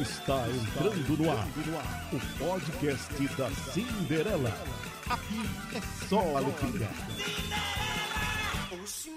[0.00, 1.46] Está entrando no ar
[2.10, 4.50] o podcast da Cinderela.
[5.10, 5.42] Aqui
[5.76, 6.88] é só alegria.
[8.72, 9.10] Oxi,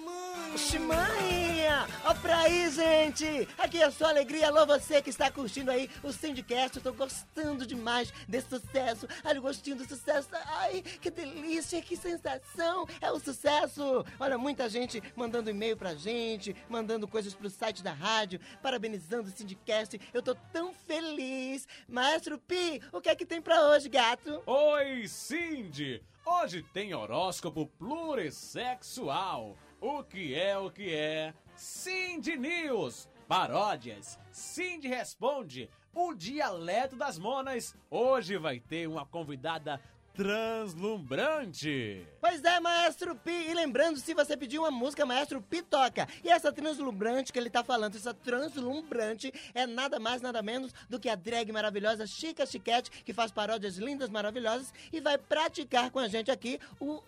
[0.54, 1.64] mãe!
[2.06, 3.48] Ó pra aí, gente!
[3.58, 4.48] Aqui é só alegria.
[4.48, 6.78] Alô, você que está curtindo aí o Syndicast.
[6.78, 9.08] Eu tô gostando demais desse sucesso.
[9.24, 10.30] Olha o gostinho do sucesso.
[10.32, 12.86] Ai, que delícia, que sensação!
[13.02, 14.06] É o sucesso!
[14.20, 19.32] Olha, muita gente mandando e-mail pra gente, mandando coisas pro site da rádio, parabenizando o
[19.32, 20.00] Syndicast.
[20.14, 21.68] Eu tô tão feliz.
[21.88, 24.44] Maestro Pi, o que é que tem pra hoje, gato?
[24.46, 26.04] Oi, Cindy!
[26.26, 29.58] Hoje tem horóscopo plurissexual.
[29.84, 31.34] O que é o que é?
[31.58, 37.76] Cindy News, paródias, Cindy Responde, o dialeto das monas.
[37.92, 39.82] Hoje vai ter uma convidada
[40.14, 42.08] translumbrante.
[42.22, 43.32] Pois é, Maestro Pi.
[43.32, 46.08] E lembrando, se você pedir uma música, Maestro Pi toca.
[46.24, 50.98] E essa translumbrante que ele tá falando, essa translumbrante, é nada mais, nada menos do
[50.98, 56.00] que a drag maravilhosa Chica Chiquete, que faz paródias lindas, maravilhosas e vai praticar com
[56.00, 57.04] a gente aqui o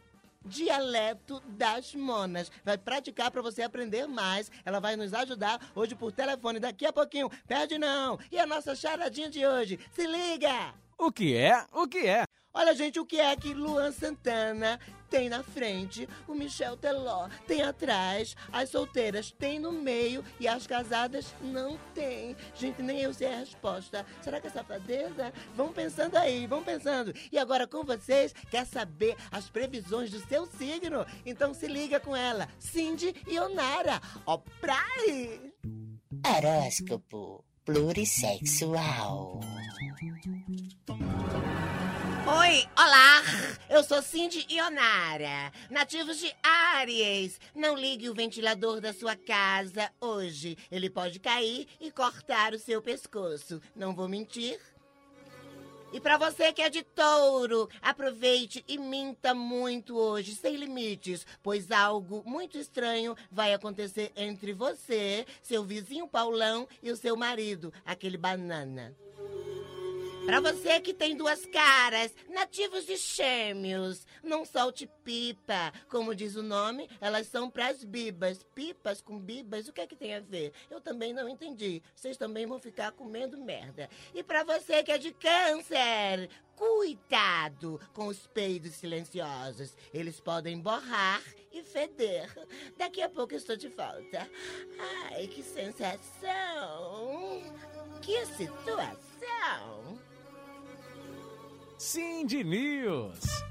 [0.46, 2.52] dialeto das monas.
[2.64, 4.52] Vai praticar para você aprender mais.
[4.64, 7.30] Ela vai nos ajudar hoje por telefone daqui a pouquinho.
[7.48, 8.20] Perde não.
[8.32, 9.80] E a nossa charadinha de hoje.
[9.94, 10.73] Se liga.
[10.98, 11.66] O que é?
[11.73, 12.23] O que é?
[12.58, 17.61] Olha, gente, o que é que Luan Santana tem na frente, o Michel Teló tem
[17.61, 22.33] atrás, as solteiras tem no meio e as casadas não tem.
[22.56, 24.06] Gente, nem eu sei a resposta.
[24.22, 25.33] Será que é safadeza?
[25.53, 27.14] Vão pensando aí, vão pensando.
[27.30, 31.06] E agora com vocês, quer saber as previsões do seu signo?
[31.26, 34.02] Então se liga com ela, Cindy e Onara.
[34.26, 35.42] Ó, praia!
[36.26, 39.42] Horóscopo plurissexual.
[42.28, 43.22] Oi, olá!
[43.70, 47.40] Eu sou Cindy Ionara, nativos de Áries.
[47.54, 50.58] Não ligue o ventilador da sua casa hoje.
[50.72, 53.62] Ele pode cair e cortar o seu pescoço.
[53.76, 54.59] Não vou mentir.
[55.94, 61.70] E para você que é de touro, aproveite e minta muito hoje, sem limites, pois
[61.70, 68.17] algo muito estranho vai acontecer entre você, seu vizinho Paulão e o seu marido, aquele
[68.17, 68.95] banana.
[70.25, 75.71] Pra você que tem duas caras, nativos de gêmeos, não solte pipa.
[75.87, 78.43] Como diz o nome, elas são pras bibas.
[78.55, 80.52] Pipas com bibas, o que é que tem a ver?
[80.69, 81.81] Eu também não entendi.
[81.95, 83.87] Vocês também vão ficar comendo merda.
[84.15, 89.77] E pra você que é de câncer, cuidado com os peidos silenciosos.
[89.93, 91.21] Eles podem borrar
[91.52, 92.27] e feder.
[92.77, 94.27] Daqui a pouco eu estou de volta.
[95.11, 97.43] Ai, que sensação!
[98.02, 99.85] Que situação!
[101.86, 103.44] Cindy News.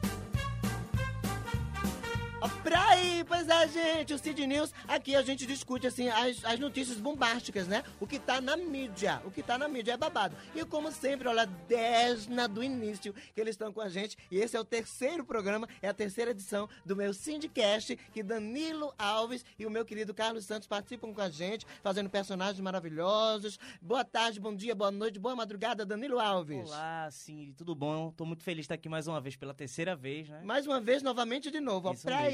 [2.63, 6.59] Pra aí, pois é, gente, o Cid News, aqui a gente discute, assim, as, as
[6.59, 7.83] notícias bombásticas, né?
[7.99, 10.37] O que tá na mídia, o que tá na mídia é babado.
[10.55, 14.57] E como sempre, olha, desna do início que eles estão com a gente, e esse
[14.57, 19.65] é o terceiro programa, é a terceira edição do meu Syndicast, que Danilo Alves e
[19.65, 23.59] o meu querido Carlos Santos participam com a gente, fazendo personagens maravilhosos.
[23.81, 26.69] Boa tarde, bom dia, boa noite, boa madrugada, Danilo Alves.
[26.69, 28.11] Olá, sim, tudo bom?
[28.11, 30.43] Tô muito feliz de estar aqui mais uma vez, pela terceira vez, né?
[30.45, 32.34] Mais uma vez, novamente, de novo, ó, pra mesmo.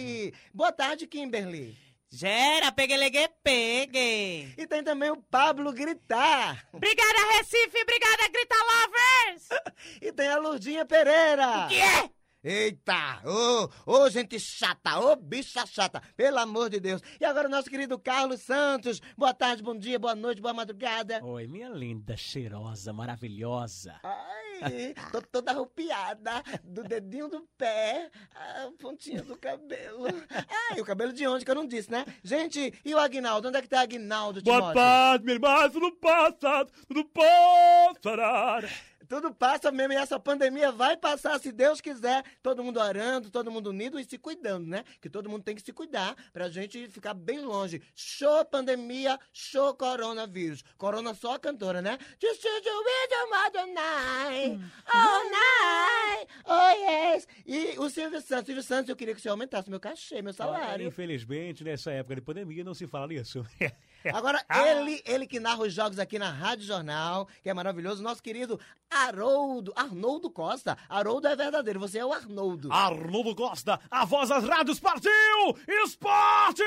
[0.53, 1.77] Boa tarde, Kimberly.
[2.13, 4.53] Gera, peguelegue, pegue!
[4.59, 6.67] E tem também o Pablo Gritar.
[6.73, 7.81] Obrigada, Recife!
[7.81, 9.49] Obrigada, Grita Lovers!
[10.03, 11.67] E tem a Lurdinha Pereira.
[11.69, 12.11] Que é?
[12.43, 13.21] Eita!
[13.23, 14.99] Ô, ô, gente chata!
[14.99, 16.01] Ô, bicha chata!
[16.17, 17.03] Pelo amor de Deus!
[17.21, 18.99] E agora o nosso querido Carlos Santos.
[19.15, 21.23] Boa tarde, bom dia, boa noite, boa madrugada.
[21.23, 24.01] Oi, minha linda, cheirosa, maravilhosa.
[24.03, 30.07] Ai, tô toda arrupiada, do dedinho do pé, a pontinha do cabelo.
[30.71, 32.07] Ai, o cabelo de onde que eu não disse, né?
[32.25, 33.49] Gente, e o Agnaldo?
[33.49, 35.69] Onde é que tá Agnaldo, Boa tarde, minha irmã.
[35.69, 38.63] Tudo passa, tudo passará.
[39.11, 42.23] Tudo passa mesmo e essa pandemia vai passar, se Deus quiser.
[42.41, 44.85] Todo mundo orando, todo mundo unido e se cuidando, né?
[45.01, 47.83] Que todo mundo tem que se cuidar pra gente ficar bem longe.
[47.93, 50.63] Show pandemia, show coronavírus.
[50.79, 51.99] Corona só a cantora, né?
[52.23, 54.61] Just to do your mother night,
[54.95, 57.27] all night, oh yes.
[57.45, 60.87] E o Silvio Santos, Silvio Santos, eu queria que você aumentasse meu cachê, meu salário.
[60.87, 63.45] Infelizmente, nessa época de pandemia, não se fala nisso.
[64.13, 68.23] Agora, ele, ele que narra os jogos aqui na Rádio Jornal, que é maravilhoso, nosso
[68.23, 68.59] querido
[68.91, 70.77] Haroldo, Arnoldo Costa.
[70.89, 72.73] Haroldo é verdadeiro, você é o Arnoldo.
[72.73, 75.11] Arnoldo Costa, a voz das rádios partiu!
[75.85, 76.63] Esporte!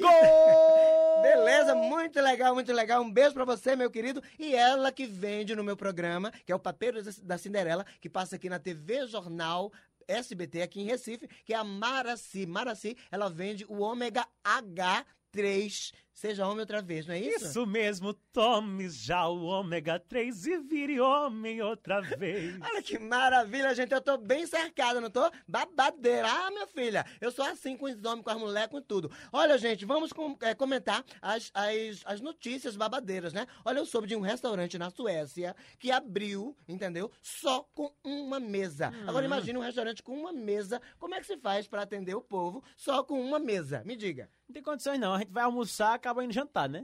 [0.00, 0.10] Gol!
[1.22, 3.02] Beleza, muito legal, muito legal.
[3.02, 4.22] Um beijo pra você, meu querido.
[4.38, 8.36] E ela que vende no meu programa, que é o Papeiro da Cinderela, que passa
[8.36, 9.72] aqui na TV Jornal.
[10.06, 12.44] SBT aqui em Recife, que é a Maraci.
[12.46, 17.44] Maraci, ela vende o ômega H3 seja homem outra vez, não é isso?
[17.46, 22.56] Isso mesmo, tome já o ômega 3 e vire homem outra vez.
[22.62, 23.92] Olha que maravilha, gente.
[23.92, 25.30] Eu tô bem cercada, não tô?
[25.46, 26.28] Babadeira.
[26.28, 29.10] Ah, minha filha, eu sou assim com os homens, com as mulheres, com tudo.
[29.32, 33.46] Olha, gente, vamos com- é, comentar as, as, as notícias babadeiras, né?
[33.64, 37.10] Olha, eu soube de um restaurante na Suécia que abriu, entendeu?
[37.20, 38.92] Só com uma mesa.
[39.06, 40.80] Agora imagine um restaurante com uma mesa.
[40.98, 43.82] Como é que se faz pra atender o povo só com uma mesa?
[43.84, 44.28] Me diga.
[44.46, 46.82] Não tem condições não, a gente vai almoçar, acaba indo jantar, né?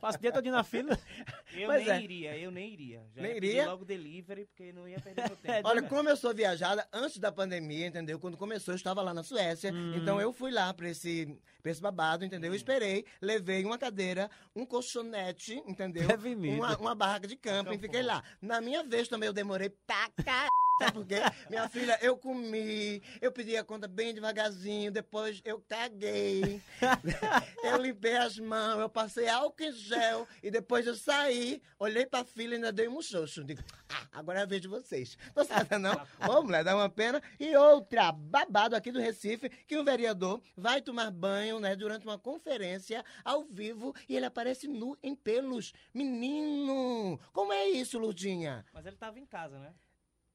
[0.00, 0.98] Passa o dia todo na fila.
[1.54, 2.00] Eu Pois nem é.
[2.02, 3.04] iria, eu nem iria.
[3.14, 3.66] Já Nem iria?
[3.66, 5.68] logo delivery, porque não ia perder meu tempo.
[5.68, 8.18] Olha, como eu sou viajada antes da pandemia, entendeu?
[8.18, 9.70] Quando começou, eu estava lá na Suécia.
[9.94, 12.50] Então eu fui lá pra esse, pra esse babado, entendeu?
[12.52, 16.08] Eu esperei, levei uma cadeira, um colchonete, entendeu?
[16.56, 18.22] Uma, uma barraca de camping, fiquei lá.
[18.40, 20.48] Na minha vez também eu demorei pra cá.
[20.78, 21.16] Sabe por quê?
[21.48, 26.60] Minha filha, eu comi, eu pedi a conta bem devagarzinho, depois eu caguei,
[27.62, 32.24] eu limpei as mãos, eu passei álcool em gel e depois eu saí, olhei pra
[32.24, 33.44] filha e ainda dei um xoxo.
[33.44, 35.16] Digo, ah, agora é a vez de vocês.
[35.36, 35.92] Não sabe, não?
[36.28, 37.22] Ô, mulher, dá uma pena.
[37.38, 42.18] E outra, babado aqui do Recife, que um vereador vai tomar banho, né, durante uma
[42.18, 45.72] conferência ao vivo e ele aparece nu em pelos.
[45.94, 47.20] Menino!
[47.32, 48.64] Como é isso, Ludinha?
[48.72, 49.72] Mas ele tava em casa, né?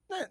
[0.09, 0.29] Né,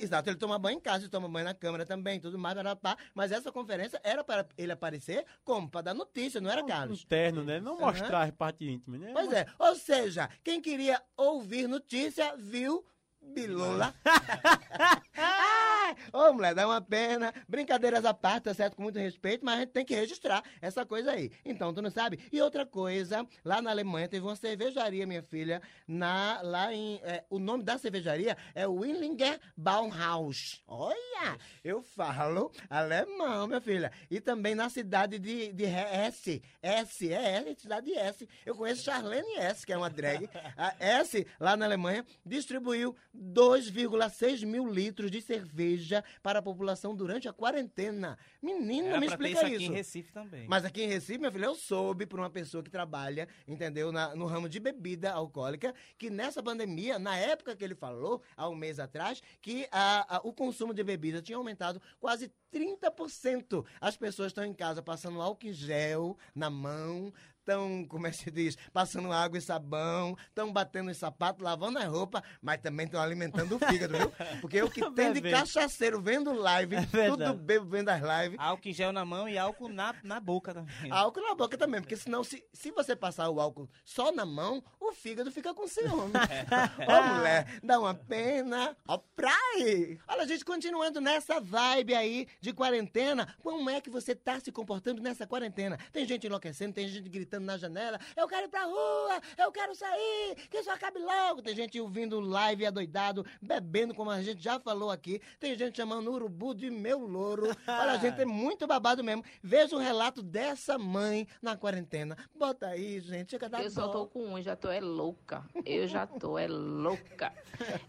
[0.00, 2.96] Exato, ele toma banho em casa, ele toma banho na câmera também, tudo mais, barapá.
[3.14, 5.68] mas essa conferência era para ele aparecer como?
[5.68, 7.02] Para dar notícia, não era, Carlos?
[7.04, 7.60] Interno, né?
[7.60, 9.10] Não mostrar as partes íntimas, né?
[9.12, 12.84] Pois é, ou seja, quem queria ouvir notícia, viu
[13.28, 13.94] Bilula.
[15.16, 15.68] Ai,
[16.12, 17.32] Ô, mulher, dá uma pena.
[17.48, 18.76] Brincadeiras à parte, tá certo?
[18.76, 21.30] Com muito respeito, mas a gente tem que registrar essa coisa aí.
[21.44, 22.18] Então, tu não sabe?
[22.32, 27.00] E outra coisa, lá na Alemanha teve uma cervejaria, minha filha, na, lá em.
[27.02, 30.62] é, o nome da cervejaria é Willinger Baumhaus.
[30.66, 33.92] Olha, eu falo alemão, minha filha.
[34.10, 36.42] E também na cidade de, de S.
[36.62, 38.28] S, é S, cidade de S.
[38.44, 40.28] Eu conheço Charlene S, que é uma drag.
[40.56, 47.28] A S, lá na Alemanha, distribuiu 2,6 mil litros de cerveja para a população durante
[47.28, 48.18] a quarentena.
[48.42, 49.72] Menina, Era me explica isso aqui isso.
[49.72, 50.46] em Recife também.
[50.48, 54.14] Mas aqui em Recife, minha filha, eu soube por uma pessoa que trabalha, entendeu, na-
[54.14, 58.54] no ramo de bebida alcoólica, que nessa pandemia, na época que ele falou, há um
[58.54, 63.64] mês atrás, que a- a- o consumo de bebida tinha aumentado quase 30%.
[63.80, 67.12] As pessoas estão em casa passando álcool em gel na mão,
[67.48, 71.78] estão, como é que se diz, passando água e sabão, estão batendo os sapatos, lavando
[71.78, 74.12] a roupa, mas também estão alimentando o fígado, viu?
[74.40, 77.38] Porque o que tem de cachaceiro vendo live, tudo verdade.
[77.38, 80.90] bebo vendo as lives, Álcool em gel na mão e álcool na, na boca também.
[80.90, 84.62] Álcool na boca também, porque senão, se, se você passar o álcool só na mão,
[84.78, 86.12] o fígado fica com ciúme.
[86.86, 88.76] Ô, mulher, dá uma pena.
[88.86, 89.98] Ó, pra aí.
[90.06, 95.02] Olha, gente, continuando nessa vibe aí de quarentena, como é que você tá se comportando
[95.02, 95.78] nessa quarentena?
[95.92, 99.74] Tem gente enlouquecendo, tem gente gritando na janela, eu quero ir pra rua, eu quero
[99.74, 101.42] sair, que isso acabe logo.
[101.42, 105.20] Tem gente ouvindo live adoidado, bebendo, como a gente já falou aqui.
[105.38, 107.48] Tem gente chamando o urubu de meu louro.
[107.68, 109.24] Olha, gente, é muito babado mesmo.
[109.42, 112.16] Veja o relato dessa mãe na quarentena.
[112.34, 113.92] Bota aí, gente, chega da Eu só dó.
[113.92, 115.44] tô com um, já tô é louca.
[115.64, 117.32] Eu já tô é louca.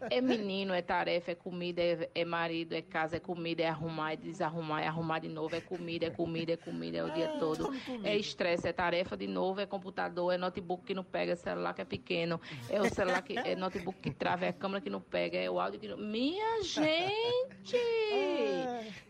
[0.10, 4.14] É menino, é tarefa, é comida, é, é marido, é casa, é comida, é arrumar,
[4.14, 7.28] é desarrumar, é arrumar de novo, é comida, é comida, é comida, é o dia
[7.40, 7.70] todo.
[8.04, 11.74] É estresse, é tarefa de novo, é computador, é notebook que não pega, é celular
[11.74, 12.40] que é pequeno,
[12.70, 15.50] é o celular que é notebook que trava, é a câmera que não pega, é
[15.50, 15.98] o áudio que não.
[15.98, 17.78] Minha gente!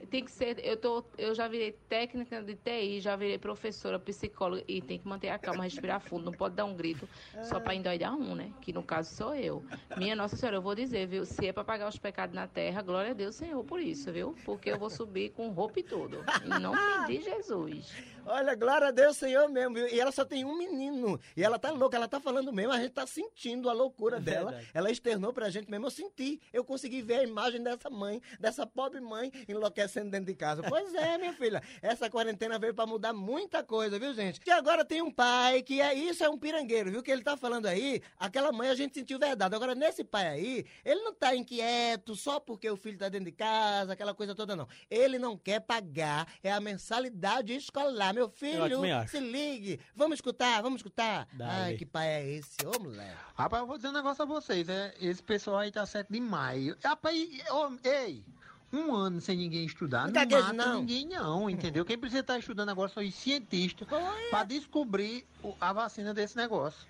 [0.09, 4.63] Tem que ser, eu tô, eu já virei técnica de TI, já virei professora, psicóloga
[4.67, 7.07] e tem que manter a calma, respirar fundo, não pode dar um grito
[7.43, 8.51] só para endoidar um, né?
[8.61, 9.63] Que no caso sou eu.
[9.97, 11.25] Minha Nossa Senhora, eu vou dizer, viu?
[11.25, 14.35] Se é para pagar os pecados na terra, glória a Deus, Senhor, por isso, viu?
[14.45, 16.23] Porque eu vou subir com roupa e tudo.
[16.43, 17.93] Em nome de Jesus.
[18.25, 19.77] Olha, glória a Deus, Senhor mesmo?
[19.77, 21.19] E ela só tem um menino.
[21.35, 24.51] E ela tá louca, ela tá falando mesmo, a gente tá sentindo a loucura dela.
[24.51, 24.71] verdade.
[24.73, 26.39] Ela externou pra gente mesmo, eu senti.
[26.53, 30.63] Eu consegui ver a imagem dessa mãe, dessa pobre mãe, enlouquecendo dentro de casa.
[30.63, 34.39] Pois é, minha filha, essa quarentena veio pra mudar muita coisa, viu, gente?
[34.45, 37.03] E agora tem um pai que é isso, é um pirangueiro, viu?
[37.03, 39.55] Que ele tá falando aí, aquela mãe a gente sentiu verdade.
[39.55, 43.31] Agora, nesse pai aí, ele não tá inquieto só porque o filho tá dentro de
[43.31, 44.67] casa, aquela coisa toda, não.
[44.89, 48.13] Ele não quer pagar, é a mensalidade escolar.
[48.13, 49.79] Meu filho, se ligue.
[49.99, 51.27] Vamos escutar, vamos escutar.
[51.33, 51.51] Dale.
[51.51, 52.55] Ai, que pai é esse?
[52.65, 53.15] Ô, mulher.
[53.35, 56.73] Rapaz, eu vou dizer um negócio a vocês, é, esse pessoal aí tá certo demais.
[56.83, 57.19] Rapaz,
[57.51, 58.23] ô, ei,
[58.71, 60.79] um ano sem ninguém estudar, Não não, mata não.
[60.79, 61.83] ninguém não, entendeu?
[61.83, 63.87] Quem precisa estar estudando agora são os cientistas
[64.29, 66.87] pra descobrir o- a vacina desse negócio.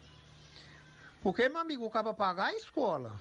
[1.23, 3.11] Porque, meu amigo, o cara pagar a escola,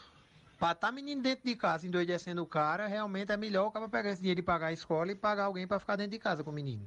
[0.59, 4.11] pra tá menino dentro de casa endoidecendo o cara, realmente é melhor o cara pegar
[4.11, 6.50] esse dinheiro e pagar a escola e pagar alguém pra ficar dentro de casa com
[6.50, 6.85] o menino.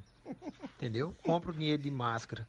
[0.82, 1.16] Entendeu?
[1.22, 2.48] Compra o dinheiro de máscara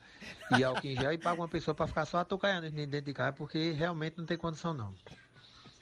[0.57, 3.35] e álcool em gel e paga uma pessoa para ficar só atocaiando dentro de casa,
[3.35, 4.95] porque realmente não tem condição não.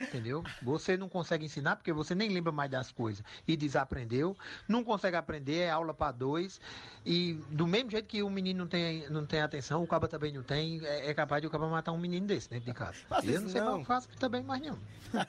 [0.00, 0.42] Entendeu?
[0.62, 4.36] Você não consegue ensinar porque você nem lembra mais das coisas e desaprendeu.
[4.66, 6.60] Não consegue aprender, é aula para dois.
[7.04, 10.32] E do mesmo jeito que o menino não tem, não tem atenção, o cabo também
[10.32, 12.94] não tem, é, é capaz de o cabo matar um menino desse dentro de casa.
[13.08, 13.72] Faça eu não sei não.
[13.72, 14.78] como faço também mais nenhum.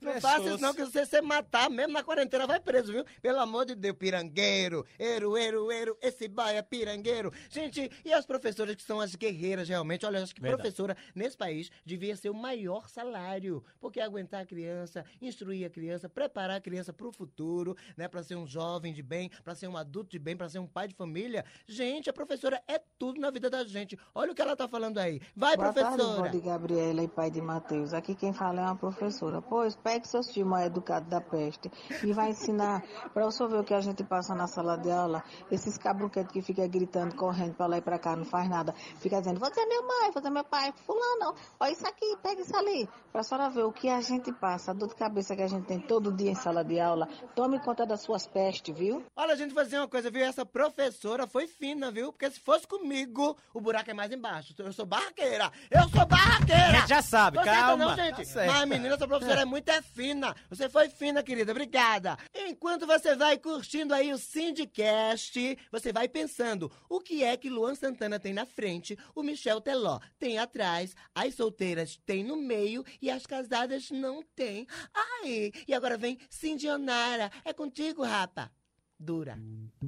[0.00, 3.04] Não faça isso não, que se você matar, mesmo na quarentena, vai preso, viu?
[3.20, 7.32] Pelo amor de Deus, pirangueiro, eru, eru, eru, esse baia pirangueiro.
[7.50, 10.06] Gente, e as professoras que são as guerreiras, realmente?
[10.06, 10.62] Olha, acho que Verdade.
[10.62, 16.08] professora nesse país devia ser o maior salário, porque aguentar a criança, instruir a criança,
[16.08, 18.06] preparar a criança para o futuro, né?
[18.08, 20.66] Para ser um jovem de bem, para ser um adulto de bem, para ser um
[20.66, 21.44] pai de família.
[21.66, 23.98] Gente, a professora é tudo na vida da gente.
[24.14, 25.20] Olha o que ela tá falando aí.
[25.34, 26.22] Vai, Boa tarde, professora.
[26.22, 27.92] vó de Gabriela e pai de Matheus.
[27.92, 29.42] Aqui quem fala é uma professora.
[29.42, 31.70] Pois, pegue seus filhos mal educados da peste
[32.02, 35.22] e vai ensinar para você ver o que a gente passa na sala de aula.
[35.50, 38.72] Esses cabruquetes que ficam gritando, correndo para lá e para cá, não faz nada.
[39.00, 42.40] Fica dizendo, você é meu mãe, você é meu pai, fulano, olha isso aqui, pega
[42.40, 42.88] isso ali.
[43.10, 45.46] Para a senhora ver o que a gente passa, a dor de cabeça que a
[45.48, 47.08] gente tem todo dia em sala de aula.
[47.34, 49.04] Tome conta das suas pestes, viu?
[49.16, 50.24] Olha, a gente vai dizer uma coisa, viu?
[50.24, 52.12] Essa professora foi fina, viu?
[52.12, 54.54] Porque se fosse comigo, o buraco é mais embaixo.
[54.58, 55.50] Eu sou barraqueira!
[55.70, 56.64] Eu sou barraqueira!
[56.64, 57.84] A gente já sabe, Tô certa calma.
[57.84, 58.32] não, gente?
[58.32, 58.46] Tá.
[58.46, 60.34] Mas, menina, essa professora é muito é fina.
[60.50, 61.52] Você foi fina, querida.
[61.52, 62.16] Obrigada.
[62.34, 67.74] Enquanto você vai curtindo aí o Syndicast, você vai pensando o que é que Luan
[67.74, 73.10] Santana tem na frente, o Michel Teló tem atrás, as solteiras tem no meio e
[73.10, 74.66] as casadas não tem.
[74.92, 77.30] Ai, e agora vem Cindionara.
[77.44, 78.50] É contigo, rapa.
[78.98, 79.38] Dura.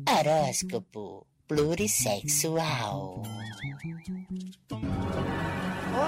[0.08, 3.22] Horóscopo plurissexual.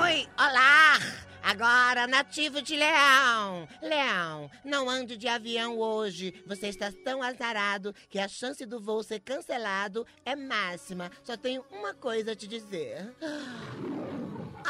[0.03, 0.99] Oi, olá!
[1.43, 3.67] Agora, nativo de Leão.
[3.81, 6.35] Leão, não ande de avião hoje.
[6.47, 11.11] Você está tão azarado que a chance do voo ser cancelado é máxima.
[11.23, 13.15] Só tenho uma coisa a te dizer.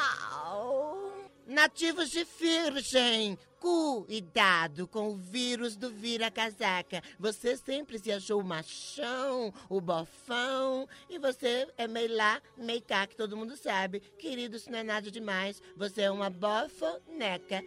[0.44, 1.07] Au.
[1.48, 7.02] Nativos de Virgem, cuidado com o vírus do vira-casaca.
[7.18, 13.06] Você sempre se achou o machão, o bofão, e você é meio lá, meio cá,
[13.06, 14.00] que todo mundo sabe.
[14.18, 15.62] Querido, isso não é nada demais.
[15.74, 17.64] Você é uma bofoneca.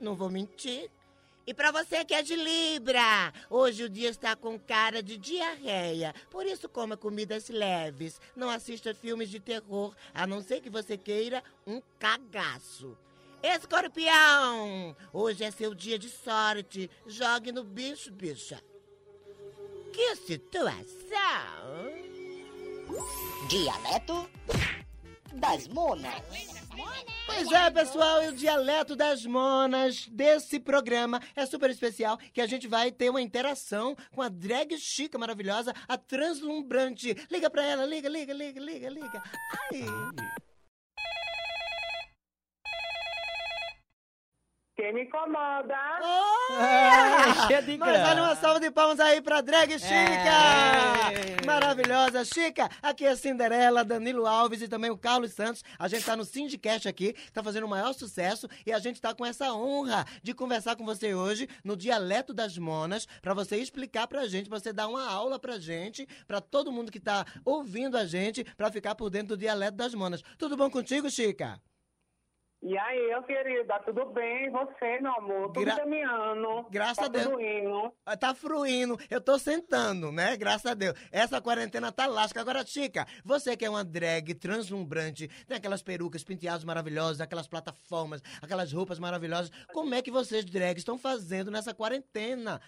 [0.00, 0.88] Não vou mentir.
[1.44, 6.14] E pra você que é de Libra, hoje o dia está com cara de diarreia.
[6.30, 8.20] Por isso coma comidas leves.
[8.36, 12.96] Não assista filmes de terror, a não ser que você queira um cagaço.
[13.42, 16.90] Escorpião, hoje é seu dia de sorte.
[17.06, 18.60] Jogue no bicho, bicha.
[19.92, 20.86] Que situação!
[23.48, 24.28] Dialeto
[25.34, 26.22] das monas.
[27.26, 32.46] Pois é, pessoal, e o dialeto das monas desse programa é super especial, que a
[32.46, 37.14] gente vai ter uma interação com a drag chica maravilhosa, a translumbrante.
[37.30, 39.22] Liga pra ela, liga, liga, liga, liga, liga.
[39.72, 40.37] Ai.
[44.78, 45.74] Quem me incomoda?
[46.00, 47.48] Olha!
[47.48, 49.90] cheia de Mas olha uma salva de palmas aí pra drag Chica!
[49.90, 51.44] É.
[51.44, 52.70] Maravilhosa, Chica!
[52.80, 55.64] Aqui é Cinderela, Danilo Alves e também o Carlos Santos.
[55.76, 59.12] A gente tá no Syndicast aqui, tá fazendo o maior sucesso e a gente tá
[59.12, 64.06] com essa honra de conversar com você hoje no Dialeto das Monas, pra você explicar
[64.06, 67.98] pra gente, pra você dar uma aula pra gente, pra todo mundo que tá ouvindo
[67.98, 70.22] a gente, pra ficar por dentro do Dialeto das Monas.
[70.38, 71.60] Tudo bom contigo, Chica?
[72.60, 74.46] E aí, eu querida, tudo bem?
[74.46, 75.52] E você, meu amor?
[75.52, 76.66] Tudo Gra- caminhando.
[76.68, 77.24] Graças tá a Deus.
[77.26, 77.92] Tudo indo.
[78.04, 80.36] Ah, Tá fruindo, eu tô sentando, né?
[80.36, 80.98] Graças a Deus.
[81.12, 82.40] Essa quarentena tá lasca.
[82.40, 88.20] Agora, Chica, você que é uma drag translumbrante, tem aquelas perucas, penteados maravilhosos, aquelas plataformas,
[88.42, 89.52] aquelas roupas maravilhosas.
[89.72, 92.60] Como é que vocês, drags, estão fazendo nessa quarentena?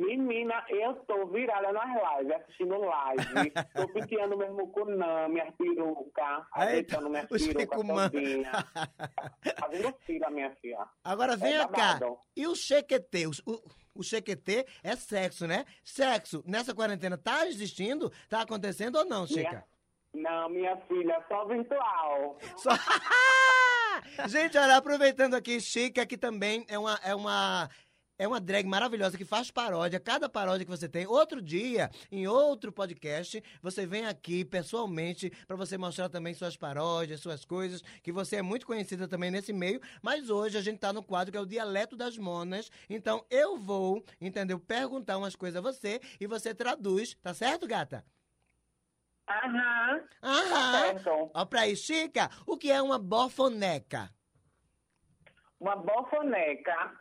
[0.00, 1.84] Menina, eu tô virada nas
[2.18, 3.52] lives, assistindo live.
[3.76, 8.10] tô penteando mesmo com não, minhas perucas, ajeitando perucas Mano.
[8.10, 8.50] todinha.
[9.58, 10.86] Fazendo fila, minha filha.
[11.04, 11.98] Agora, venha É cá.
[12.34, 13.26] E o chequetê?
[13.26, 13.60] O, o,
[13.96, 15.66] o chequetê é sexo, né?
[15.84, 18.10] Sexo, nessa quarentena, tá existindo?
[18.28, 19.64] Tá acontecendo ou não, Chica?
[20.14, 22.38] Minha- Não, minha filha, só virtual.
[22.56, 22.70] Só...
[24.28, 27.68] Gente, olha, aproveitando aqui, Chica, que também é uma, é uma.
[28.20, 29.98] É uma drag maravilhosa que faz paródia.
[29.98, 35.56] Cada paródia que você tem, outro dia, em outro podcast, você vem aqui pessoalmente para
[35.56, 39.80] você mostrar também suas paródias, suas coisas, que você é muito conhecida também nesse meio.
[40.02, 42.70] Mas hoje a gente tá no quadro que é o Dialeto das Monas.
[42.90, 44.60] Então eu vou, entendeu?
[44.60, 48.04] Perguntar umas coisas a você e você traduz, tá certo, gata?
[49.26, 50.02] Aham.
[50.22, 50.72] Aham.
[50.72, 51.30] Certo.
[51.32, 54.10] Ó, pra aí, Chica, o que é uma bofoneca?
[55.58, 57.00] Uma bofoneca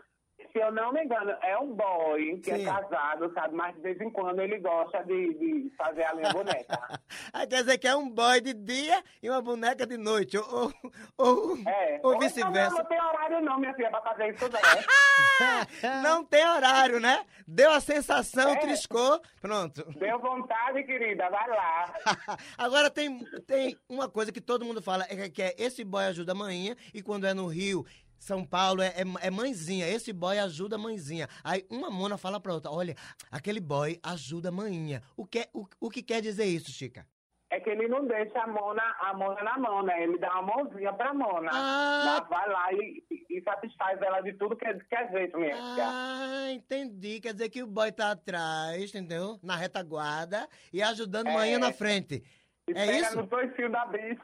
[0.52, 2.62] se eu não me engano, é um boy que Sim.
[2.62, 3.56] é casado, sabe?
[3.56, 6.80] Mas de vez em quando ele gosta de, de fazer a minha boneca.
[7.34, 10.38] Ah, quer dizer que é um boy de dia e uma boneca de noite.
[10.38, 10.72] Ou,
[11.18, 12.00] ou, É.
[12.04, 12.70] ou Ou vice-versa.
[12.70, 14.60] Não, não tem horário não, minha filha, pra fazer isso não.
[16.04, 17.26] Não tem horário, né?
[17.48, 18.56] Deu a sensação, É.
[18.58, 19.84] triscou, pronto.
[19.98, 21.94] Deu vontade, querida, vai lá.
[22.58, 26.32] Agora tem, tem uma coisa que todo mundo fala, é que é esse boy ajuda
[26.32, 27.86] a manhinha, e quando é no Rio,
[28.20, 31.28] São Paulo, é, é, é mãezinha, esse boy ajuda a mãezinha.
[31.44, 32.96] Aí uma mona fala pra outra, olha,
[33.32, 35.02] aquele boy ajuda a manhinha.
[35.16, 37.08] O que, o, o que quer dizer isso, Chica?
[37.52, 40.04] É que ele não deixa a Mona, a Mona na mão, né?
[40.04, 41.50] Ele dá uma mãozinha pra Mona.
[41.52, 42.20] Ah.
[42.20, 45.56] Dá- vai lá e, e satisfaz ela de tudo que é, que é jeito, minha.
[45.58, 47.20] Ah, entendi.
[47.20, 49.40] Quer dizer que o boy tá atrás, entendeu?
[49.42, 51.34] Na retaguarda e ajudando a É.
[51.34, 52.24] manhinha na frente.
[52.70, 53.16] E É pega isso?
[53.18, 54.22] no toicinho da bicha.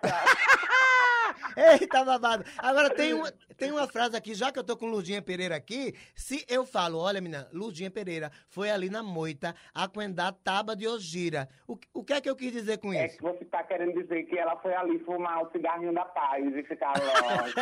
[1.57, 2.43] Eita, babado.
[2.57, 5.93] Agora tem uma, tem uma frase aqui, já que eu tô com Lurdinha Pereira aqui,
[6.15, 11.47] se eu falo, olha, menina, Lurdinha Pereira foi ali na moita aquendar taba de ogira.
[11.67, 13.17] O, o que é que eu quis dizer com É isso?
[13.17, 16.63] que você tá querendo dizer que ela foi ali fumar o cigarrinho da paz e
[16.63, 17.61] ficar louca.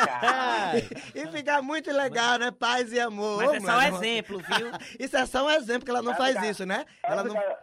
[1.16, 2.52] e ficar muito legal, né?
[2.52, 3.38] Paz e amor.
[3.44, 3.96] Mas Ô, é só um mano.
[3.98, 4.72] exemplo, viu?
[5.00, 6.86] Isso é só um exemplo, que ela não faz isso, né?
[7.04, 7.36] Ela não...
[7.36, 7.58] Eu,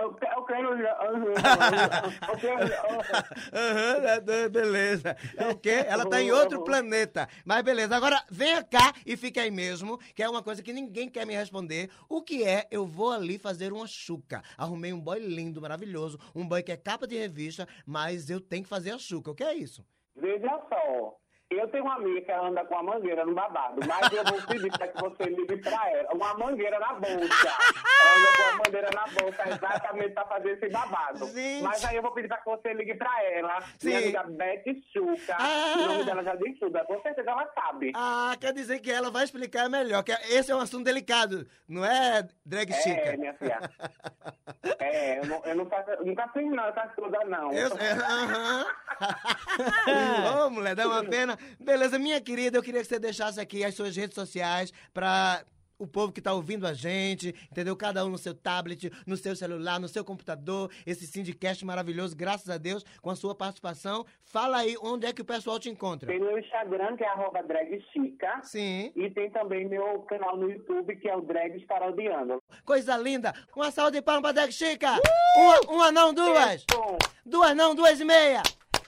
[0.00, 0.36] eu quero.
[0.36, 0.66] Eu quero.
[1.06, 5.16] Aham, né, né, beleza.
[5.36, 5.84] É o quê?
[5.86, 7.28] Ela tá em outro planeta.
[7.44, 7.96] Mas beleza.
[7.96, 11.34] Agora, venha cá e fique aí mesmo, que é uma coisa que ninguém quer me
[11.34, 11.90] responder.
[12.08, 12.66] O que é?
[12.70, 14.42] Eu vou ali fazer uma chuca.
[14.56, 18.62] Arrumei um boy lindo, maravilhoso, um boy que é capa de revista, mas eu tenho
[18.62, 19.30] que fazer a chuca.
[19.30, 19.84] O que é isso?
[20.14, 21.25] Veja só.
[21.48, 24.42] Eu tenho uma amiga que ela anda com a mangueira no babado, mas eu vou
[24.48, 26.12] pedir para que você ligue para ela.
[26.12, 27.48] Uma mangueira na bolsa.
[28.02, 31.26] Ela anda com a mangueira na bolsa exatamente para fazer esse babado.
[31.28, 31.62] Gente.
[31.62, 33.60] Mas aí eu vou pedir para que você ligue para ela.
[33.78, 33.86] Sim.
[33.86, 35.36] Minha amiga Beth Chuca.
[35.38, 35.74] Ah.
[35.78, 36.84] O nome dela já diz tudo.
[36.84, 37.92] Com certeza ela sabe.
[37.94, 41.84] Ah, quer dizer que ela vai explicar melhor, que esse é um assunto delicado, não
[41.84, 43.16] é, drag É, chica?
[43.16, 43.60] minha filha.
[44.80, 47.52] É, eu, não, eu não faço, nunca fiz não essas coisas não.
[47.52, 48.66] Eu, é, aham.
[50.46, 51.35] Ô, mulher, dá uma pena.
[51.58, 55.44] Beleza, minha querida, eu queria que você deixasse aqui as suas redes sociais pra
[55.78, 57.76] o povo que tá ouvindo a gente, entendeu?
[57.76, 62.48] Cada um no seu tablet, no seu celular, no seu computador, esse Syndicast maravilhoso, graças
[62.48, 64.06] a Deus, com a sua participação.
[64.22, 66.08] Fala aí onde é que o pessoal te encontra.
[66.08, 68.40] Tem meu Instagram, que é arroba dragchica.
[68.42, 68.92] Sim.
[68.96, 72.42] E tem também meu canal no YouTube, que é o Drags Parodiando.
[72.64, 73.34] Coisa linda.
[73.54, 74.94] Uma salva de palmas pra Drag Chica.
[75.36, 76.64] Uma, uma não, duas.
[76.72, 78.42] Bom, Duas não, duas e meia.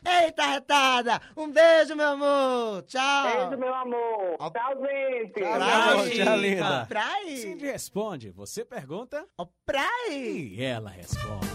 [0.04, 1.20] Eita, retada.
[1.36, 2.82] Um beijo, meu amor.
[2.82, 3.32] Tchau.
[3.48, 4.36] beijo, meu amor.
[4.38, 4.50] Ó.
[4.50, 5.32] Tchau, gente.
[5.32, 6.24] Praia.
[6.24, 6.86] Tchau, linda.
[6.88, 7.36] Praia.
[7.36, 10.10] Cindy responde, você pergunta Ó, praia.
[10.10, 11.48] e ela responde.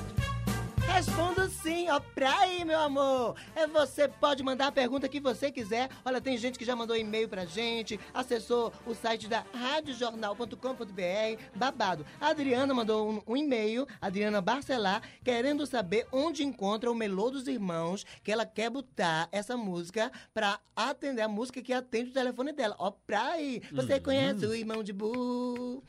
[0.93, 3.35] Respondo sim, ó, pra aí, meu amor.
[3.55, 5.89] É, você pode mandar a pergunta que você quiser.
[6.03, 12.05] Olha, tem gente que já mandou e-mail pra gente, acessou o site da radiojornal.com.br, babado.
[12.19, 17.47] A Adriana mandou um, um e-mail, Adriana Barcelar, querendo saber onde encontra o Melô dos
[17.47, 22.51] Irmãos, que ela quer botar essa música pra atender a música que atende o telefone
[22.51, 22.75] dela.
[22.77, 23.61] Ó, pra aí.
[23.71, 25.81] Você conhece o irmão de Bu?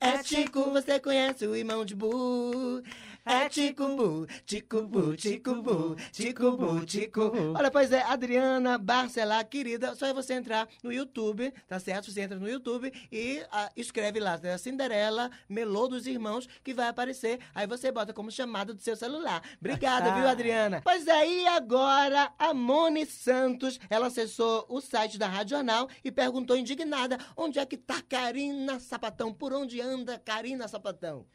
[0.00, 2.82] É Tico, você conhece o irmão de Bu?
[3.24, 7.32] É Tico-bu, Tico-bu, Tico-bu, Tico-bu, Tico.
[7.54, 12.10] Olha, pois é, Adriana Barcelar, querida, só é você entrar no YouTube, tá certo?
[12.10, 14.56] Você entra no YouTube e ah, escreve lá, né?
[14.56, 17.40] Cinderela, Melô dos Irmãos, que vai aparecer.
[17.54, 19.42] Aí você bota como chamada do seu celular.
[19.60, 20.80] Obrigada, viu, Adriana?
[20.82, 26.10] Pois é, e agora a Moni Santos, ela acessou o site da Rádio Jornal e
[26.10, 31.26] perguntou indignada onde é que tá Karina Sapatão, por onde anda Karina Sapatão?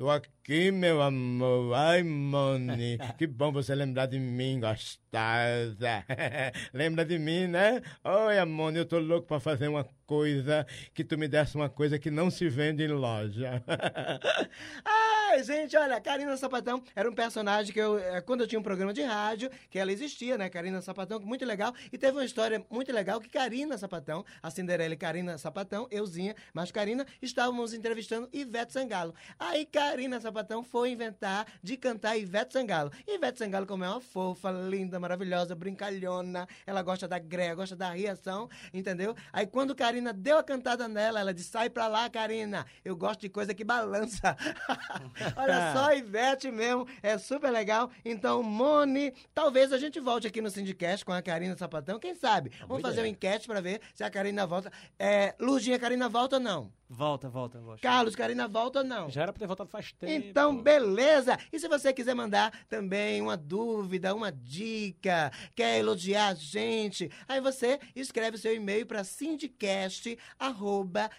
[0.00, 1.74] Tô aqui, meu amor.
[1.74, 6.04] Ai, Moni, que bom você lembrar de mim, gostosa.
[6.74, 7.80] Lembra de mim, né?
[8.02, 12.00] Oi, Moni, eu tô louco pra fazer uma coisa que tu me desse uma coisa
[12.00, 13.62] que não se vende em loja.
[14.84, 18.62] Ai, gente, olha, Karina Sapatão era um personagem que eu, eh, quando eu tinha um
[18.62, 20.48] programa de rádio, que ela existia, né?
[20.48, 21.72] Karina Sapatão, muito legal.
[21.92, 26.34] E teve uma história muito legal que Karina Sapatão, a Cinderela e Karina Sapatão, euzinha,
[26.52, 29.14] mas Karina, estávamos entrevistando Ivete Sangalo.
[29.38, 32.90] Aí Karina Sapatão foi inventar de cantar Ivete Sangalo.
[33.06, 37.90] Ivete Sangalo, como é uma fofa, linda, maravilhosa, brincalhona, ela gosta da greia, gosta da
[37.90, 39.14] reação, entendeu?
[39.32, 43.20] Aí quando Karina deu a cantada nela, ela disse: sai pra lá, Karina, eu gosto
[43.20, 44.36] de coisa que balança.
[45.36, 47.90] Olha só, Ivete mesmo, é super legal.
[48.04, 52.50] Então, Moni, talvez a gente volte aqui no Sindicast com a Karina Sapatão, quem sabe?
[52.66, 54.70] Vamos fazer uma enquete pra ver se a Karina volta.
[54.98, 56.72] É, Lurdinha, Karina volta ou não?
[56.92, 57.82] Volta, volta, eu gosto.
[57.82, 59.08] Carlos, Karina volta ou não?
[59.08, 60.12] Já era pra ter voltado faz tempo.
[60.28, 61.38] Então, beleza!
[61.52, 67.40] E se você quiser mandar também uma dúvida, uma dica, quer elogiar a gente, aí
[67.40, 71.10] você escreve seu e-mail para sindicast, arroba,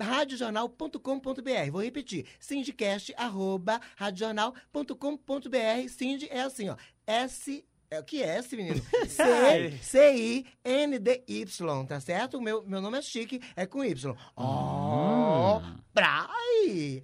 [0.00, 1.70] radiojornal.com.br.
[1.70, 5.88] Vou repetir, sindicast, arroba, radiojornal.com.br.
[5.88, 7.64] Sind é assim, ó, S...
[7.92, 8.80] É, o que é esse, menino?
[9.08, 12.38] C- C-I-N-D-Y, tá certo?
[12.38, 14.14] O meu, meu nome é Chique, é com Y.
[14.36, 15.60] Oh,
[15.92, 17.02] Brai!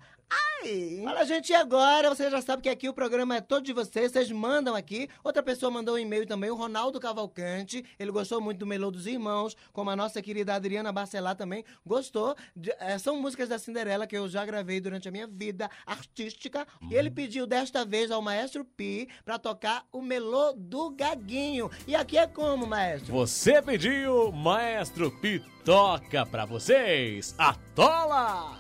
[0.66, 1.00] Ai!
[1.05, 2.09] Fala, gente, e agora?
[2.12, 5.09] Você já sabe que aqui o programa é todo de vocês, vocês mandam aqui.
[5.22, 7.85] Outra pessoa mandou um e-mail também, o Ronaldo Cavalcante.
[7.98, 12.35] Ele gostou muito do Melô dos Irmãos, como a nossa querida Adriana Barcelar também gostou.
[12.55, 16.66] De- eh, são músicas da Cinderela que eu já gravei durante a minha vida artística.
[16.90, 21.70] E ele pediu desta vez ao Maestro Pi pra tocar o Melô do Gaguinho.
[21.87, 23.12] E aqui é como, maestro?
[23.12, 27.35] Você pediu, Maestro Pitoca pra vocês.
[27.38, 28.59] Atola!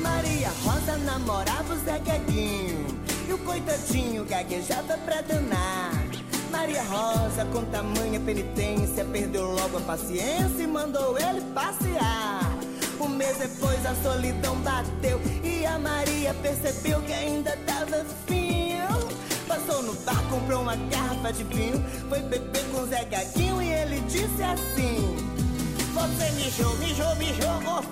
[0.00, 2.86] Maria Rosa namorava o Zé Gaguinho
[3.28, 5.92] E o coitadinho gaguejava pra danar.
[6.50, 12.40] Maria Rosa, com tamanha penitência Perdeu logo a paciência e mandou ele passear.
[13.00, 19.08] Um mês depois a solidão bateu E a Maria percebeu que ainda tava fio
[19.48, 23.68] Passou no bar, comprou uma garrafa de vinho Foi beber com o Zé Gaguinho e
[23.68, 25.16] ele disse assim
[25.94, 27.82] Você mijou, mijou, me jogou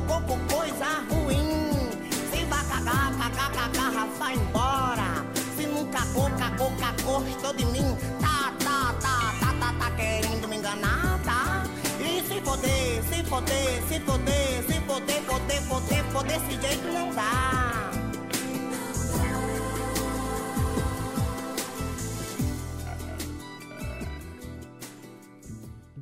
[0.00, 1.90] cocô, coisa ruim.
[2.30, 5.26] Se vai cagar, cagar, cagar, vai embora.
[5.56, 7.96] Se não cagou, cagou, cagou, gostou de mim.
[8.20, 11.64] Tá, tá, tá, tá, tá, tá querendo me enganar, tá?
[12.00, 17.10] E se foder, se foder, se foder, se foder, foder, foder, foder, desse jeito não
[17.14, 17.90] dá.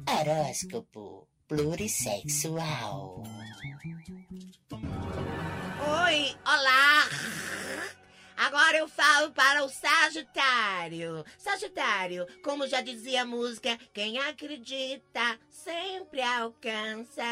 [0.08, 3.22] Horóscopo plurissexual.
[4.70, 7.08] Oi, olá!
[8.38, 11.22] Agora eu falo para o Sagitário.
[11.36, 17.22] Sagitário, como já dizia a música, quem acredita sempre alcança.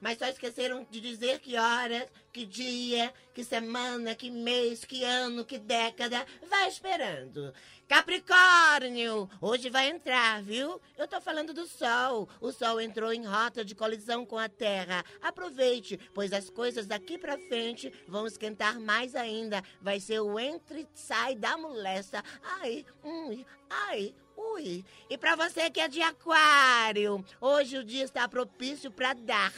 [0.00, 5.44] Mas só esqueceram de dizer que horas, que dia, que semana, que mês, que ano,
[5.44, 6.24] que década.
[6.48, 7.52] Vai esperando.
[7.90, 10.80] Capricórnio, hoje vai entrar, viu?
[10.96, 12.28] Eu tô falando do Sol.
[12.40, 15.04] O Sol entrou em rota de colisão com a Terra.
[15.20, 19.60] Aproveite, pois as coisas daqui pra frente vão esquentar mais ainda.
[19.82, 22.22] Vai ser o entre sai da molesta.
[22.60, 24.84] Ai, ui, ai, ui.
[25.10, 29.52] E pra você que é de Aquário, hoje o dia está propício pra dar.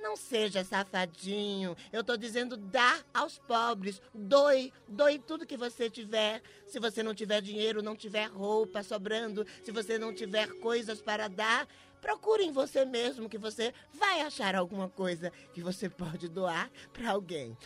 [0.00, 1.76] Não seja safadinho.
[1.92, 4.00] Eu tô dizendo dar aos pobres.
[4.14, 6.42] Doe, doe tudo que você tiver.
[6.66, 11.28] Se você não tiver dinheiro, não tiver roupa sobrando, se você não tiver coisas para
[11.28, 11.66] dar,
[12.00, 17.10] procure em você mesmo que você vai achar alguma coisa que você pode doar para
[17.10, 17.56] alguém.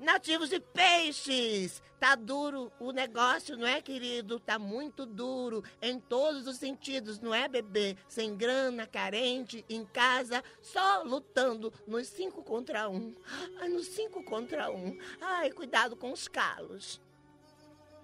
[0.00, 1.82] Nativos de peixes!
[1.98, 4.40] Tá duro o negócio, não é, querido?
[4.40, 7.94] Tá muito duro em todos os sentidos, não é, bebê?
[8.08, 13.14] Sem grana, carente, em casa, só lutando nos cinco contra um.
[13.58, 14.96] Ai, nos cinco contra um.
[15.20, 16.98] Ai, cuidado com os calos.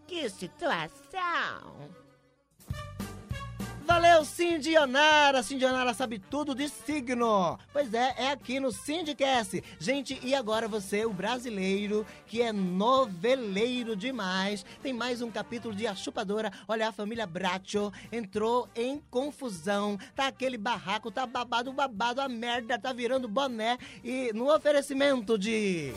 [0.06, 2.05] Que situação!
[3.86, 5.44] Valeu, Cindy Onara!
[5.44, 7.56] Cindy Onara sabe tudo de signo.
[7.72, 9.62] Pois é, é aqui no Syndicast.
[9.78, 15.86] Gente, e agora você, o brasileiro, que é noveleiro demais, tem mais um capítulo de
[15.86, 16.52] A Chupadora.
[16.66, 19.96] Olha, a família Bracho entrou em confusão.
[20.16, 23.78] Tá aquele barraco, tá babado, babado, a merda tá virando boné.
[24.02, 25.92] E no oferecimento de...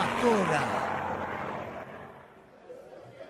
[0.00, 0.90] Chupadora.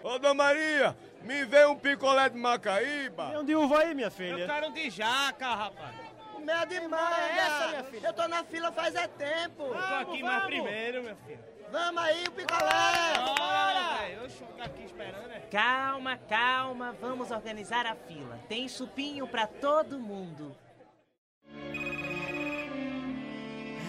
[0.02, 3.38] Ô, Dona Maria, me vê um picolé de Macaíba.
[3.38, 4.42] Onde uva aí, minha filha?
[4.42, 5.94] Eu quero um de jaca, rapaz.
[6.38, 7.16] Minha demanda!
[7.16, 8.06] é essa, minha filha?
[8.06, 9.64] Eu tô na fila faz é tempo!
[9.64, 11.38] Eu tô aqui mais primeiro, meu filho.
[11.70, 13.14] Vamos aí, o picolé!
[13.36, 14.22] Bora, velho.
[14.22, 15.40] Eu ficar aqui esperando, é.
[15.50, 18.40] Calma, calma, vamos organizar a fila.
[18.48, 20.56] Tem chupinho pra todo mundo.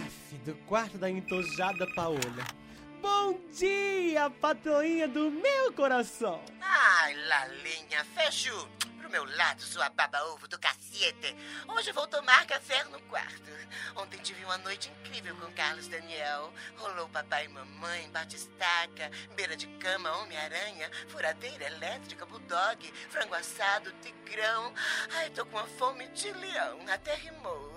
[0.06, 2.61] Aff, do quarto da entojada Paola.
[3.02, 6.40] Bom dia, patroinha do meu coração!
[6.62, 11.36] Ai, Lalinha, fecho pro meu lado, sua baba-ovo do cacete.
[11.68, 13.50] Hoje vou tomar café no quarto.
[13.96, 16.54] Ontem tive uma noite incrível com Carlos Daniel.
[16.78, 24.74] Rolou papai e mamãe, batistaca, beira de cama, Homem-Aranha, furadeira elétrica, bulldog, frango assado, tigrão.
[25.16, 27.72] Ai, tô com uma fome de leão, até rimou.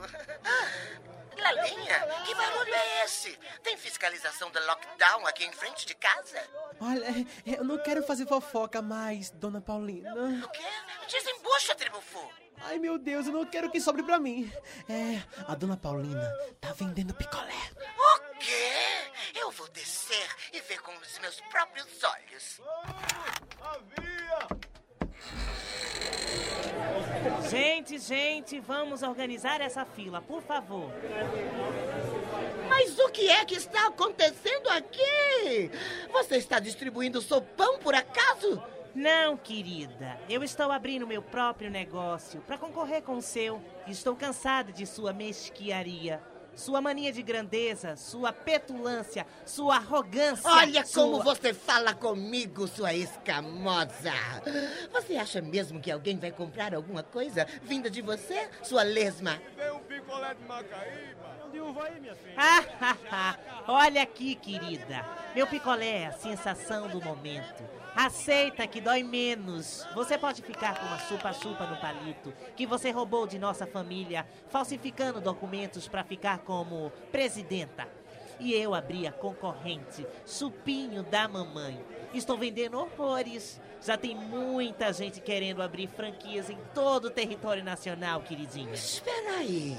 [1.41, 3.39] Lalinha, que barulho é esse?
[3.63, 6.43] Tem fiscalização do lockdown aqui em frente de casa?
[6.81, 7.07] Olha,
[7.47, 10.13] eu não quero fazer fofoca mais, dona Paulina.
[10.45, 10.63] O quê?
[11.09, 12.31] Desembucha, Tribufu.
[12.63, 14.51] Ai, meu Deus, eu não quero que sobre pra mim.
[14.89, 17.53] É, a dona Paulina tá vendendo picolé.
[17.99, 19.11] O quê?
[19.35, 22.61] Eu vou descer e ver com os meus próprios olhos.
[27.51, 30.91] Gente, gente, vamos organizar essa fila, por favor.
[32.69, 35.71] Mas o que é que está acontecendo aqui?
[36.13, 38.63] Você está distribuindo sopão por acaso?
[38.95, 40.19] Não, querida.
[40.29, 43.61] Eu estou abrindo meu próprio negócio para concorrer com o seu.
[43.87, 46.23] Estou cansada de sua mesquiaria.
[46.57, 50.51] Sua mania de grandeza, sua petulância, sua arrogância.
[50.51, 51.03] Olha sua...
[51.03, 54.13] como você fala comigo, sua escamosa.
[54.93, 59.41] Você acha mesmo que alguém vai comprar alguma coisa vinda de você, sua lesma?
[59.57, 61.35] Vem um picolé de Macaíba.
[61.53, 62.35] De uva aí, minha filha.
[62.37, 63.65] Ah, ah, ah.
[63.69, 65.05] Olha aqui, querida.
[65.35, 67.63] Meu picolé é a sensação do momento.
[67.97, 69.87] Aceita que dói menos.
[69.95, 75.21] Você pode ficar com uma chupa-chupa no palito que você roubou de nossa família, falsificando
[75.21, 77.87] documentos para ficar como presidenta.
[78.41, 81.81] E eu abri a concorrente, Chupinho da Mamãe.
[82.13, 83.61] Estou vendendo horrores.
[83.81, 88.73] Já tem muita gente querendo abrir franquias em todo o território nacional, queridinha.
[88.73, 89.77] Espera aí.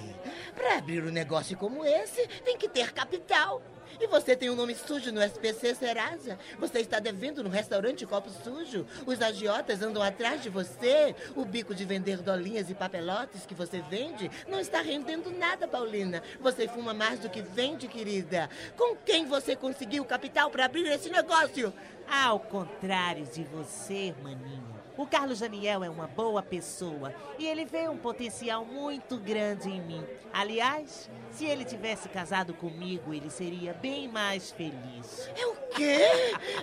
[0.53, 3.61] Para abrir um negócio como esse, tem que ter capital.
[3.99, 6.37] E você tem um nome sujo no SPC Serasa?
[6.59, 8.85] Você está devendo no restaurante Copo Sujo?
[9.05, 11.15] Os agiotas andam atrás de você?
[11.35, 16.21] O bico de vender dolinhas e papelotes que você vende não está rendendo nada, Paulina.
[16.41, 18.49] Você fuma mais do que vende, querida.
[18.75, 21.73] Com quem você conseguiu capital para abrir esse negócio?
[22.09, 24.74] Ao contrário de você, maninha.
[24.97, 29.81] O Carlos Daniel é uma boa pessoa e ele vê um potencial muito grande em
[29.81, 30.03] mim.
[30.31, 35.29] Aliás, se ele tivesse casado comigo, ele seria bem mais feliz.
[35.35, 36.07] É o quê?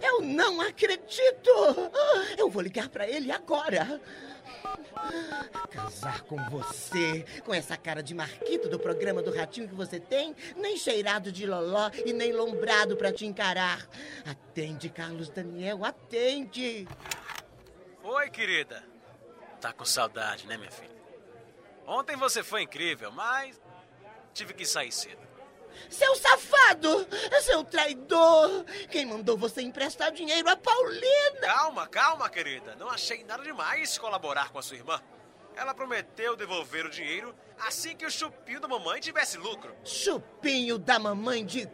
[0.02, 1.50] Eu não acredito!
[2.38, 4.00] Eu vou ligar para ele agora.
[5.70, 10.34] Casar com você, com essa cara de marquito do programa do Ratinho que você tem,
[10.56, 13.86] nem cheirado de loló e nem lombrado para te encarar.
[14.24, 16.86] Atende, Carlos Daniel, atende!
[18.04, 18.84] Oi, querida.
[19.60, 20.90] Tá com saudade, né, minha filha?
[21.86, 23.60] Ontem você foi incrível, mas
[24.34, 25.22] tive que sair cedo.
[25.88, 27.06] Seu safado!
[27.42, 28.64] Seu traidor!
[28.90, 31.40] Quem mandou você emprestar dinheiro a Paulina?
[31.42, 32.74] Calma, calma, querida.
[32.76, 35.00] Não achei nada demais colaborar com a sua irmã.
[35.54, 39.74] Ela prometeu devolver o dinheiro assim que o chupinho da mamãe tivesse lucro.
[39.84, 41.70] Chupinho da mamãe de c...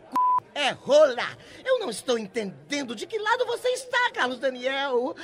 [0.59, 1.37] é rola!
[1.65, 5.15] Eu não estou entendendo de que lado você está, Carlos Daniel.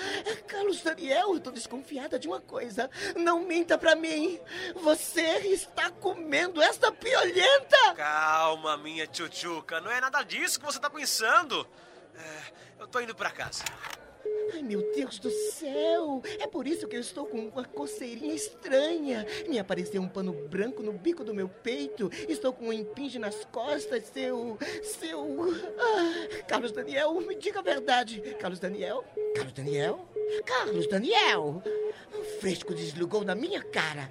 [0.47, 2.88] Carlos Daniel, eu tô desconfiada de uma coisa.
[3.16, 4.40] Não minta pra mim.
[4.77, 7.94] Você está comendo esta piolhenta!
[7.97, 9.81] Calma, minha tchutchuca.
[9.81, 11.66] Não é nada disso que você tá pensando.
[12.14, 13.64] É, eu tô indo pra casa.
[14.54, 16.22] Ai, meu Deus do céu!
[16.38, 19.26] É por isso que eu estou com uma coceirinha estranha.
[19.48, 22.08] Me apareceu um pano branco no bico do meu peito.
[22.28, 24.56] Estou com um impinge nas costas, seu.
[24.84, 25.40] seu.
[25.76, 28.20] Ah, Carlos Daniel, me diga a verdade.
[28.38, 29.04] Carlos Daniel?
[29.34, 30.08] Carlos Daniel?
[30.46, 31.60] Carlos Daniel!
[32.16, 34.08] Um fresco desligou na minha cara.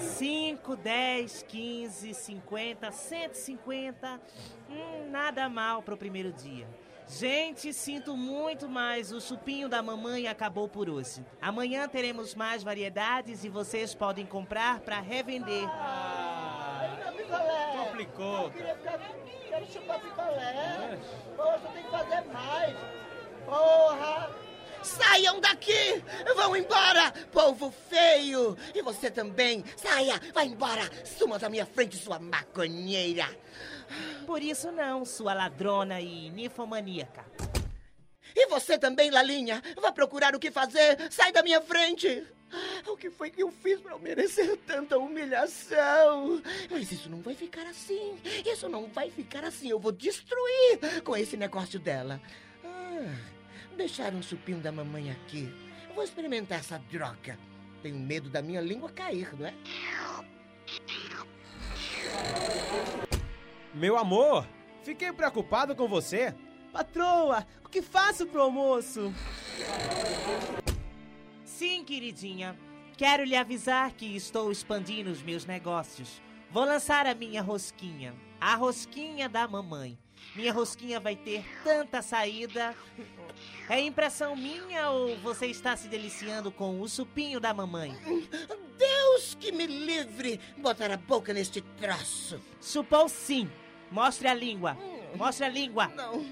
[0.00, 4.20] 5, 10, 15, 50, 150.
[4.70, 6.66] Hum, nada mal pro primeiro dia.
[7.06, 11.24] Gente, sinto muito, mas o chupinho da mamãe acabou por hoje.
[11.40, 15.68] Amanhã teremos mais variedades e vocês podem comprar para revender.
[17.76, 18.50] Complicou.
[18.50, 18.98] Queria ficar
[19.48, 20.98] quero chupar picolé.
[21.36, 22.76] Poxa, tem que fazer mais.
[23.44, 24.30] Porra!
[24.82, 26.04] Saiam daqui!
[26.36, 28.56] Vão embora, povo feio!
[28.74, 30.82] E você também, saia, vai embora!
[31.04, 33.26] Suma da minha frente, sua maconheira!
[34.26, 37.24] Por isso não, sua ladrona e ninfomaníaca.
[38.34, 40.96] E você também, Lalinha, vá procurar o que fazer!
[41.10, 42.26] Sai da minha frente!
[42.86, 46.40] O que foi que eu fiz para merecer tanta humilhação?
[46.70, 48.16] Mas isso não vai ficar assim.
[48.46, 49.68] Isso não vai ficar assim.
[49.68, 52.20] Eu vou destruir com esse negócio dela.
[52.64, 53.16] Ah,
[53.76, 55.52] deixaram o chupinho da mamãe aqui.
[55.94, 57.38] Vou experimentar essa droga.
[57.82, 59.54] Tenho medo da minha língua cair, não é?
[63.74, 64.46] Meu amor,
[64.84, 66.32] fiquei preocupado com você.
[66.72, 69.12] Patroa, o que faço pro almoço?
[71.44, 72.56] Sim, queridinha.
[72.96, 76.22] Quero lhe avisar que estou expandindo os meus negócios.
[76.52, 79.98] Vou lançar a minha rosquinha, a rosquinha da mamãe.
[80.36, 82.76] Minha rosquinha vai ter tanta saída.
[83.68, 87.92] É impressão minha ou você está se deliciando com o supinho da mamãe?
[88.78, 92.40] Deus que me livre botar a boca neste troço.
[92.60, 93.50] Supou sim.
[93.94, 94.76] Mostre a língua.
[95.14, 95.86] Mostre a língua.
[95.94, 96.26] Não.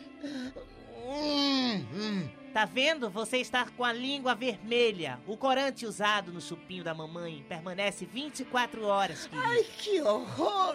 [2.52, 3.08] Tá vendo?
[3.08, 5.20] Você está com a língua vermelha.
[5.28, 9.48] O corante usado no chupinho da mamãe permanece 24 horas, querido.
[9.48, 10.74] Ai, que horror!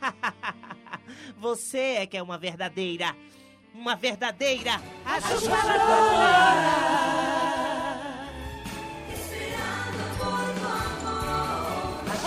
[1.36, 3.14] Você é que é uma verdadeira.
[3.74, 4.80] Uma verdadeira.
[5.04, 5.20] A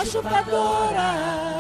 [0.06, 1.59] chupadora!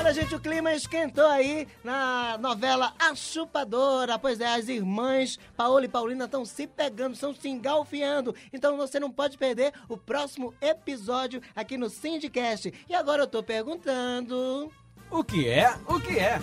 [0.00, 4.18] Olha, gente, o clima esquentou aí na novela A Chupadora.
[4.18, 8.34] Pois é, as irmãs Paola e Paulina estão se pegando, estão se engalfiando.
[8.50, 12.72] Então você não pode perder o próximo episódio aqui no Syndicast.
[12.88, 14.72] E agora eu tô perguntando.
[15.10, 15.68] O que é?
[15.86, 16.40] O que é?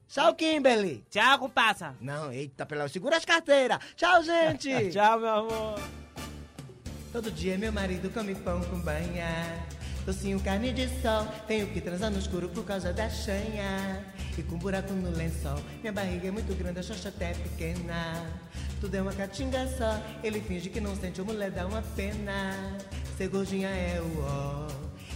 [0.07, 1.03] Tchau, Kimberly.
[1.09, 1.95] Tchau, compassa.
[1.99, 3.79] Não, eita, pela segura as carteiras.
[3.95, 4.69] Tchau, gente.
[4.93, 5.79] Tchau, meu amor.
[7.11, 9.65] Todo dia meu marido come pão com banha.
[10.05, 11.27] Docinho, carne de sol.
[11.47, 14.05] Tenho que transar no escuro por causa da chanha.
[14.37, 15.59] E com buraco no lençol.
[15.81, 18.25] Minha barriga é muito grande, a xoxa até pequena.
[18.79, 20.01] Tudo é uma catinga só.
[20.23, 22.77] Ele finge que não sente, a mulher dá uma pena.
[23.17, 24.67] Ser gordinha é o ó.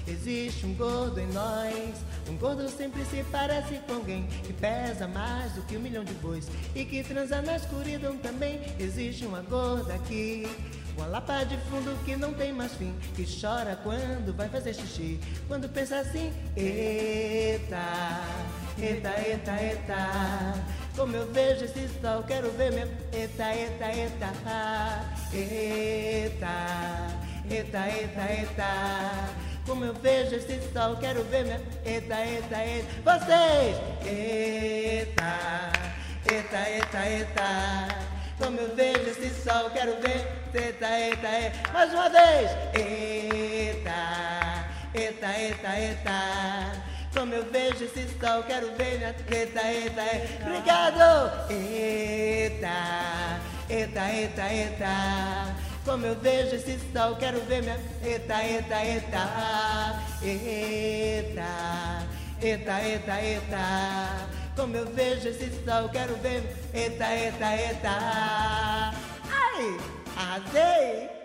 [0.06, 1.96] Existe um gordo em nós.
[2.30, 6.14] Um gordo sempre se parece com alguém que pesa mais do que um milhão de
[6.16, 6.50] bois.
[6.76, 8.60] E que transa na escuridão também.
[8.78, 10.46] Existe uma gorda aqui.
[10.98, 12.94] Uma lapa de fundo que não tem mais fim.
[13.16, 15.20] Que chora quando vai fazer xixi.
[15.48, 18.22] Quando pensa assim, eita,
[18.78, 20.83] eita, eita, eita.
[20.96, 22.88] Como eu vejo esse sol, quero ver minha.
[23.12, 24.32] Eita, eita, eita,
[25.34, 26.54] eita,
[27.50, 28.70] eita, eita, eita.
[29.66, 31.62] Como eu vejo esse sol, quero ver minha.
[31.84, 32.88] Eita, eita, eita.
[33.04, 33.76] Vocês!
[34.06, 35.72] Eita,
[36.32, 37.88] eita, eita, eita.
[38.38, 40.28] Como eu vejo esse sol, quero ver.
[40.54, 41.72] Eita, eita, eita.
[41.74, 42.52] Mais uma vez!
[42.76, 44.00] Eita,
[44.94, 46.93] eita, eita, eita.
[47.14, 49.16] Como eu vejo esse sol, quero ver minha.
[49.30, 50.48] Eita, eita, eita.
[50.48, 51.48] Obrigado!
[51.50, 55.56] Eita, eita, eita, eita.
[55.86, 57.80] Como eu vejo esse sol, quero ver minha.
[58.04, 59.30] Eita, eita, eita.
[60.24, 61.50] Eita,
[62.42, 64.28] eita, eita, eita.
[64.56, 66.42] Como eu vejo esse sol, quero ver.
[66.74, 68.94] Eita, eita, eita.
[69.32, 69.78] Ai,
[70.18, 71.23] arrasei!